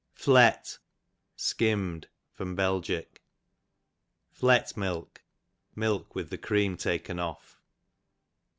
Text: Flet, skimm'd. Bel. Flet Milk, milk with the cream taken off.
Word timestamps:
Flet, 0.15 0.79
skimm'd. 1.35 2.07
Bel. 2.39 2.81
Flet 4.31 4.75
Milk, 4.75 5.21
milk 5.75 6.15
with 6.15 6.31
the 6.31 6.39
cream 6.39 6.75
taken 6.75 7.19
off. 7.19 7.61